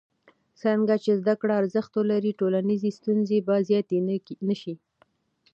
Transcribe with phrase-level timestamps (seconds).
[0.59, 3.97] څرنګه چې زده کړه ارزښت ولري، ټولنیزې ستونزې به زیاتې
[4.49, 4.73] نه شي.